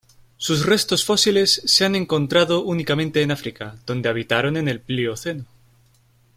[0.37, 5.45] Sus restos fósiles se han encontrados únicamente en África, donde habitaron en el Plioceno.